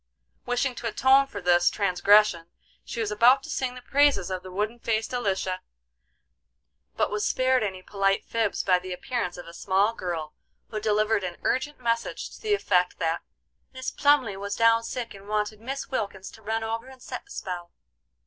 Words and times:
Wishing 0.47 0.73
to 0.73 0.87
atone 0.87 1.27
for 1.27 1.41
this 1.41 1.69
transgression 1.69 2.47
she 2.83 3.01
was 3.01 3.11
about 3.11 3.43
to 3.43 3.51
sing 3.51 3.75
the 3.75 3.83
praises 3.83 4.31
of 4.31 4.41
the 4.41 4.49
wooden 4.51 4.79
faced 4.79 5.13
Elisha, 5.13 5.61
but 6.95 7.11
was 7.11 7.23
spared 7.23 7.61
any 7.61 7.83
polite 7.83 8.25
fibs 8.25 8.63
by 8.63 8.79
the 8.79 8.93
appearance 8.93 9.37
of 9.37 9.45
a 9.45 9.53
small 9.53 9.93
girl 9.93 10.33
who 10.69 10.79
delivered 10.79 11.23
an 11.23 11.37
urgent 11.43 11.79
message 11.79 12.31
to 12.31 12.41
the 12.41 12.55
effect, 12.55 12.97
that 12.97 13.21
"Mis 13.73 13.91
Plumly 13.91 14.35
was 14.35 14.55
down 14.55 14.81
sick 14.83 15.13
and 15.13 15.27
wanted 15.27 15.61
Mis 15.61 15.89
Wilkins 15.89 16.31
to 16.31 16.41
run 16.41 16.63
over 16.63 16.87
and 16.87 16.99
set 17.03 17.27
a 17.27 17.29
spell." 17.29 17.71